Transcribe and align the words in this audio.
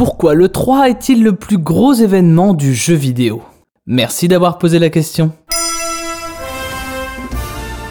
Pourquoi 0.00 0.32
le 0.32 0.48
3 0.48 0.88
est-il 0.88 1.22
le 1.22 1.34
plus 1.34 1.58
gros 1.58 1.92
événement 1.92 2.54
du 2.54 2.74
jeu 2.74 2.94
vidéo? 2.94 3.42
Merci 3.86 4.28
d'avoir 4.28 4.56
posé 4.56 4.78
la 4.78 4.88
question. 4.88 5.30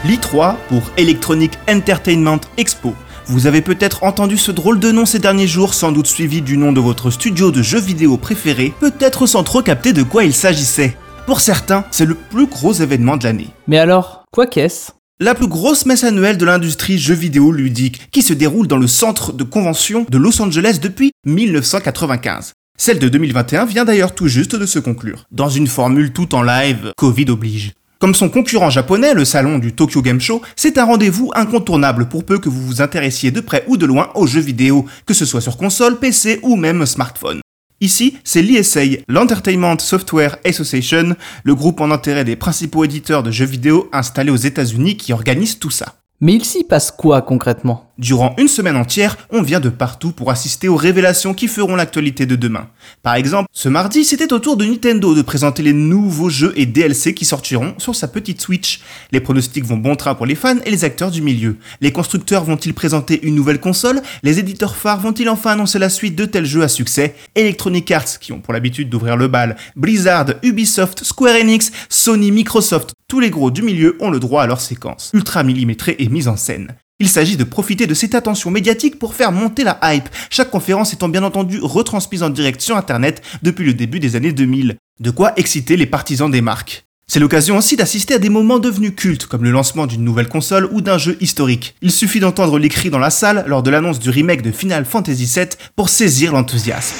L'I3 0.04 0.56
pour 0.68 0.82
Electronic 0.96 1.52
Entertainment 1.70 2.40
Expo. 2.56 2.94
Vous 3.26 3.46
avez 3.46 3.62
peut-être 3.62 4.02
entendu 4.02 4.38
ce 4.38 4.50
drôle 4.50 4.80
de 4.80 4.90
nom 4.90 5.06
ces 5.06 5.20
derniers 5.20 5.46
jours, 5.46 5.72
sans 5.72 5.92
doute 5.92 6.08
suivi 6.08 6.42
du 6.42 6.56
nom 6.56 6.72
de 6.72 6.80
votre 6.80 7.12
studio 7.12 7.52
de 7.52 7.62
jeux 7.62 7.78
vidéo 7.78 8.16
préféré, 8.16 8.74
peut-être 8.80 9.26
sans 9.26 9.44
trop 9.44 9.62
capter 9.62 9.92
de 9.92 10.02
quoi 10.02 10.24
il 10.24 10.34
s'agissait. 10.34 10.96
Pour 11.26 11.38
certains, 11.38 11.84
c'est 11.92 12.06
le 12.06 12.16
plus 12.16 12.46
gros 12.46 12.72
événement 12.72 13.18
de 13.18 13.22
l'année. 13.22 13.50
Mais 13.68 13.78
alors, 13.78 14.24
quoi 14.32 14.48
qu'est-ce? 14.48 14.90
La 15.22 15.34
plus 15.34 15.48
grosse 15.48 15.84
messe 15.84 16.02
annuelle 16.02 16.38
de 16.38 16.46
l'industrie 16.46 16.98
jeux 16.98 17.12
vidéo 17.12 17.52
ludique, 17.52 18.10
qui 18.10 18.22
se 18.22 18.32
déroule 18.32 18.66
dans 18.66 18.78
le 18.78 18.86
centre 18.86 19.34
de 19.34 19.44
convention 19.44 20.06
de 20.08 20.16
Los 20.16 20.40
Angeles 20.40 20.78
depuis 20.80 21.12
1995. 21.26 22.54
Celle 22.78 22.98
de 22.98 23.06
2021 23.06 23.66
vient 23.66 23.84
d'ailleurs 23.84 24.14
tout 24.14 24.28
juste 24.28 24.56
de 24.56 24.64
se 24.64 24.78
conclure, 24.78 25.26
dans 25.30 25.50
une 25.50 25.66
formule 25.66 26.14
tout 26.14 26.34
en 26.34 26.42
live, 26.42 26.94
Covid 26.96 27.26
oblige. 27.28 27.74
Comme 27.98 28.14
son 28.14 28.30
concurrent 28.30 28.70
japonais, 28.70 29.12
le 29.12 29.26
salon 29.26 29.58
du 29.58 29.74
Tokyo 29.74 30.00
Game 30.00 30.22
Show, 30.22 30.40
c'est 30.56 30.78
un 30.78 30.86
rendez-vous 30.86 31.30
incontournable 31.34 32.08
pour 32.08 32.24
peu 32.24 32.38
que 32.38 32.48
vous 32.48 32.66
vous 32.66 32.80
intéressiez 32.80 33.30
de 33.30 33.42
près 33.42 33.64
ou 33.68 33.76
de 33.76 33.84
loin 33.84 34.08
aux 34.14 34.26
jeux 34.26 34.40
vidéo, 34.40 34.86
que 35.04 35.12
ce 35.12 35.26
soit 35.26 35.42
sur 35.42 35.58
console, 35.58 35.98
PC 35.98 36.40
ou 36.42 36.56
même 36.56 36.86
smartphone. 36.86 37.42
Ici, 37.82 38.18
c'est 38.24 38.42
l'ESA, 38.42 38.80
l'Entertainment 39.08 39.78
Software 39.78 40.36
Association, 40.44 41.16
le 41.44 41.54
groupe 41.54 41.80
en 41.80 41.90
intérêt 41.90 42.24
des 42.24 42.36
principaux 42.36 42.84
éditeurs 42.84 43.22
de 43.22 43.30
jeux 43.30 43.46
vidéo 43.46 43.88
installés 43.90 44.30
aux 44.30 44.36
États-Unis 44.36 44.98
qui 44.98 45.14
organise 45.14 45.58
tout 45.58 45.70
ça. 45.70 45.94
Mais 46.20 46.34
il 46.34 46.44
s'y 46.44 46.64
passe 46.64 46.90
quoi 46.90 47.22
concrètement? 47.22 47.89
Durant 48.00 48.34
une 48.38 48.48
semaine 48.48 48.78
entière, 48.78 49.18
on 49.28 49.42
vient 49.42 49.60
de 49.60 49.68
partout 49.68 50.12
pour 50.12 50.30
assister 50.30 50.68
aux 50.68 50.76
révélations 50.76 51.34
qui 51.34 51.48
feront 51.48 51.76
l'actualité 51.76 52.24
de 52.24 52.34
demain. 52.34 52.66
Par 53.02 53.14
exemple, 53.14 53.50
ce 53.52 53.68
mardi, 53.68 54.06
c'était 54.06 54.32
au 54.32 54.38
tour 54.38 54.56
de 54.56 54.64
Nintendo 54.64 55.14
de 55.14 55.20
présenter 55.20 55.62
les 55.62 55.74
nouveaux 55.74 56.30
jeux 56.30 56.54
et 56.56 56.64
DLC 56.64 57.12
qui 57.12 57.26
sortiront 57.26 57.74
sur 57.76 57.94
sa 57.94 58.08
petite 58.08 58.40
Switch. 58.40 58.80
Les 59.12 59.20
pronostics 59.20 59.66
vont 59.66 59.76
bon 59.76 59.96
train 59.96 60.14
pour 60.14 60.24
les 60.24 60.34
fans 60.34 60.56
et 60.64 60.70
les 60.70 60.84
acteurs 60.84 61.10
du 61.10 61.20
milieu. 61.20 61.58
Les 61.82 61.92
constructeurs 61.92 62.44
vont-ils 62.44 62.72
présenter 62.72 63.20
une 63.22 63.34
nouvelle 63.34 63.60
console? 63.60 64.00
Les 64.22 64.38
éditeurs 64.38 64.76
phares 64.76 65.00
vont-ils 65.00 65.28
enfin 65.28 65.50
annoncer 65.50 65.78
la 65.78 65.90
suite 65.90 66.16
de 66.16 66.24
tels 66.24 66.46
jeux 66.46 66.62
à 66.62 66.68
succès? 66.68 67.14
Electronic 67.34 67.90
Arts, 67.90 68.18
qui 68.18 68.32
ont 68.32 68.40
pour 68.40 68.54
l'habitude 68.54 68.88
d'ouvrir 68.88 69.18
le 69.18 69.28
bal, 69.28 69.58
Blizzard, 69.76 70.24
Ubisoft, 70.42 71.04
Square 71.04 71.36
Enix, 71.36 71.70
Sony, 71.90 72.32
Microsoft, 72.32 72.94
tous 73.08 73.20
les 73.20 73.28
gros 73.28 73.50
du 73.50 73.60
milieu 73.60 73.98
ont 74.00 74.10
le 74.10 74.20
droit 74.20 74.42
à 74.42 74.46
leur 74.46 74.62
séquence, 74.62 75.10
ultra 75.12 75.42
millimétrée 75.42 75.96
et 75.98 76.08
mise 76.08 76.28
en 76.28 76.36
scène. 76.38 76.74
Il 77.00 77.08
s'agit 77.08 77.38
de 77.38 77.44
profiter 77.44 77.86
de 77.86 77.94
cette 77.94 78.14
attention 78.14 78.50
médiatique 78.50 78.98
pour 78.98 79.14
faire 79.14 79.32
monter 79.32 79.64
la 79.64 79.80
hype, 79.82 80.08
chaque 80.28 80.50
conférence 80.50 80.92
étant 80.92 81.08
bien 81.08 81.24
entendu 81.24 81.58
retransmise 81.62 82.22
en 82.22 82.28
direct 82.28 82.60
sur 82.60 82.76
Internet 82.76 83.22
depuis 83.42 83.64
le 83.64 83.72
début 83.72 84.00
des 84.00 84.16
années 84.16 84.32
2000. 84.32 84.76
De 85.00 85.10
quoi 85.10 85.32
exciter 85.36 85.78
les 85.78 85.86
partisans 85.86 86.30
des 86.30 86.42
marques. 86.42 86.84
C'est 87.08 87.18
l'occasion 87.18 87.56
aussi 87.56 87.74
d'assister 87.74 88.14
à 88.14 88.18
des 88.18 88.28
moments 88.28 88.58
devenus 88.58 88.92
cultes, 88.94 89.26
comme 89.26 89.44
le 89.44 89.50
lancement 89.50 89.86
d'une 89.86 90.04
nouvelle 90.04 90.28
console 90.28 90.68
ou 90.72 90.82
d'un 90.82 90.98
jeu 90.98 91.16
historique. 91.20 91.74
Il 91.80 91.90
suffit 91.90 92.20
d'entendre 92.20 92.58
les 92.58 92.68
cris 92.68 92.90
dans 92.90 92.98
la 92.98 93.10
salle 93.10 93.44
lors 93.48 93.62
de 93.62 93.70
l'annonce 93.70 93.98
du 93.98 94.10
remake 94.10 94.42
de 94.42 94.52
Final 94.52 94.84
Fantasy 94.84 95.24
VII 95.24 95.48
pour 95.74 95.88
saisir 95.88 96.32
l'enthousiasme. 96.32 96.94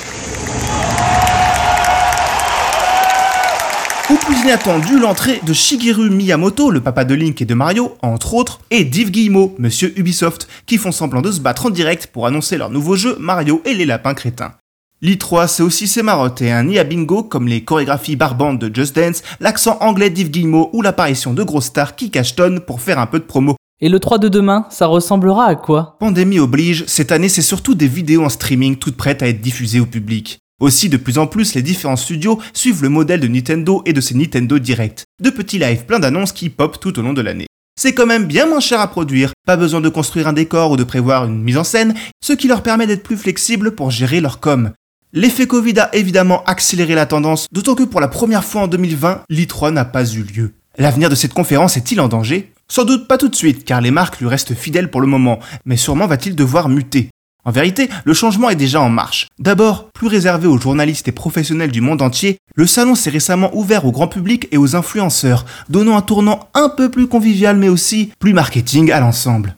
Ou 4.10 4.16
plus 4.16 4.40
inattendu, 4.40 4.98
l'entrée 4.98 5.40
de 5.46 5.52
Shigeru 5.52 6.10
Miyamoto, 6.10 6.72
le 6.72 6.80
papa 6.80 7.04
de 7.04 7.14
Link 7.14 7.40
et 7.42 7.44
de 7.44 7.54
Mario, 7.54 7.94
entre 8.02 8.34
autres, 8.34 8.58
et 8.72 8.82
d'Yves 8.82 9.12
Guillemot, 9.12 9.54
monsieur 9.58 9.96
Ubisoft, 9.96 10.48
qui 10.66 10.78
font 10.78 10.90
semblant 10.90 11.20
de 11.20 11.30
se 11.30 11.38
battre 11.38 11.66
en 11.66 11.70
direct 11.70 12.08
pour 12.08 12.26
annoncer 12.26 12.58
leur 12.58 12.70
nouveau 12.70 12.96
jeu 12.96 13.16
Mario 13.20 13.62
et 13.64 13.72
les 13.72 13.86
lapins 13.86 14.14
crétins. 14.14 14.54
L'I3, 15.00 15.46
c'est 15.46 15.62
aussi 15.62 15.86
ses 15.86 16.02
marottes 16.02 16.42
et 16.42 16.50
un 16.50 16.68
IA 16.68 16.82
bingo 16.82 17.22
comme 17.22 17.46
les 17.46 17.62
chorégraphies 17.62 18.16
barbantes 18.16 18.58
de 18.58 18.74
Just 18.74 18.96
Dance, 18.96 19.22
l'accent 19.38 19.78
anglais 19.80 20.10
d'Yves 20.10 20.32
Guillemot 20.32 20.70
ou 20.72 20.82
l'apparition 20.82 21.32
de 21.32 21.44
grosses 21.44 21.66
stars 21.66 21.94
qui 21.94 22.10
cachetonnent 22.10 22.58
pour 22.58 22.80
faire 22.80 22.98
un 22.98 23.06
peu 23.06 23.20
de 23.20 23.24
promo. 23.24 23.54
Et 23.80 23.88
le 23.88 24.00
3 24.00 24.18
de 24.18 24.28
demain, 24.28 24.66
ça 24.70 24.86
ressemblera 24.86 25.46
à 25.46 25.54
quoi? 25.54 25.96
Pandémie 26.00 26.40
oblige, 26.40 26.84
cette 26.88 27.12
année 27.12 27.28
c'est 27.28 27.42
surtout 27.42 27.76
des 27.76 27.86
vidéos 27.86 28.24
en 28.24 28.28
streaming 28.28 28.74
toutes 28.74 28.96
prêtes 28.96 29.22
à 29.22 29.28
être 29.28 29.40
diffusées 29.40 29.78
au 29.78 29.86
public. 29.86 30.39
Aussi, 30.60 30.90
de 30.90 30.98
plus 30.98 31.16
en 31.16 31.26
plus, 31.26 31.54
les 31.54 31.62
différents 31.62 31.96
studios 31.96 32.38
suivent 32.52 32.82
le 32.82 32.90
modèle 32.90 33.20
de 33.20 33.28
Nintendo 33.28 33.82
et 33.86 33.94
de 33.94 34.00
ses 34.02 34.14
Nintendo 34.14 34.58
Direct. 34.58 35.04
De 35.20 35.30
petits 35.30 35.58
lives 35.58 35.86
plein 35.86 35.98
d'annonces 35.98 36.32
qui 36.32 36.50
pop 36.50 36.78
tout 36.78 36.98
au 36.98 37.02
long 37.02 37.14
de 37.14 37.22
l'année. 37.22 37.46
C'est 37.80 37.94
quand 37.94 38.04
même 38.04 38.26
bien 38.26 38.44
moins 38.44 38.60
cher 38.60 38.78
à 38.78 38.88
produire, 38.88 39.32
pas 39.46 39.56
besoin 39.56 39.80
de 39.80 39.88
construire 39.88 40.28
un 40.28 40.34
décor 40.34 40.70
ou 40.70 40.76
de 40.76 40.84
prévoir 40.84 41.24
une 41.24 41.42
mise 41.42 41.56
en 41.56 41.64
scène, 41.64 41.94
ce 42.22 42.34
qui 42.34 42.46
leur 42.46 42.62
permet 42.62 42.86
d'être 42.86 43.02
plus 43.02 43.16
flexibles 43.16 43.74
pour 43.74 43.90
gérer 43.90 44.20
leur 44.20 44.38
com. 44.38 44.72
L'effet 45.14 45.46
Covid 45.46 45.78
a 45.80 45.94
évidemment 45.94 46.44
accéléré 46.44 46.94
la 46.94 47.06
tendance, 47.06 47.46
d'autant 47.50 47.74
que 47.74 47.82
pour 47.82 48.02
la 48.02 48.08
première 48.08 48.44
fois 48.44 48.62
en 48.62 48.68
2020, 48.68 49.22
l'I3 49.30 49.72
n'a 49.72 49.86
pas 49.86 50.04
eu 50.04 50.22
lieu. 50.22 50.52
L'avenir 50.76 51.08
de 51.08 51.14
cette 51.14 51.32
conférence 51.32 51.78
est-il 51.78 52.02
en 52.02 52.08
danger? 52.08 52.52
Sans 52.68 52.84
doute 52.84 53.08
pas 53.08 53.18
tout 53.18 53.28
de 53.28 53.34
suite, 53.34 53.64
car 53.64 53.80
les 53.80 53.90
marques 53.90 54.20
lui 54.20 54.28
restent 54.28 54.54
fidèles 54.54 54.90
pour 54.90 55.00
le 55.00 55.06
moment, 55.06 55.40
mais 55.64 55.78
sûrement 55.78 56.06
va-t-il 56.06 56.36
devoir 56.36 56.68
muter. 56.68 57.08
En 57.44 57.50
vérité, 57.50 57.88
le 58.04 58.12
changement 58.12 58.50
est 58.50 58.56
déjà 58.56 58.80
en 58.80 58.90
marche. 58.90 59.26
D'abord, 59.38 59.90
plus 59.90 60.08
réservé 60.08 60.46
aux 60.46 60.58
journalistes 60.58 61.08
et 61.08 61.12
professionnels 61.12 61.70
du 61.70 61.80
monde 61.80 62.02
entier, 62.02 62.36
le 62.54 62.66
salon 62.66 62.94
s'est 62.94 63.10
récemment 63.10 63.50
ouvert 63.54 63.86
au 63.86 63.92
grand 63.92 64.08
public 64.08 64.46
et 64.50 64.58
aux 64.58 64.76
influenceurs, 64.76 65.46
donnant 65.70 65.96
un 65.96 66.02
tournant 66.02 66.48
un 66.54 66.68
peu 66.68 66.90
plus 66.90 67.06
convivial 67.06 67.56
mais 67.56 67.68
aussi 67.68 68.12
plus 68.18 68.34
marketing 68.34 68.90
à 68.92 69.00
l'ensemble. 69.00 69.56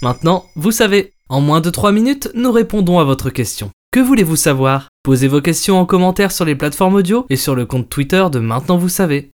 Maintenant, 0.00 0.46
vous 0.56 0.72
savez, 0.72 1.12
en 1.28 1.42
moins 1.42 1.60
de 1.60 1.68
3 1.68 1.92
minutes, 1.92 2.30
nous 2.34 2.50
répondons 2.50 2.98
à 2.98 3.04
votre 3.04 3.28
question. 3.28 3.70
Que 3.92 4.00
voulez-vous 4.00 4.36
savoir? 4.36 4.88
Posez 5.02 5.28
vos 5.28 5.40
questions 5.40 5.78
en 5.78 5.84
commentaire 5.84 6.32
sur 6.32 6.44
les 6.44 6.54
plateformes 6.54 6.94
audio 6.94 7.26
et 7.28 7.36
sur 7.36 7.54
le 7.54 7.66
compte 7.66 7.88
Twitter 7.88 8.24
de 8.30 8.38
Maintenant 8.38 8.78
vous 8.78 8.88
savez. 8.88 9.30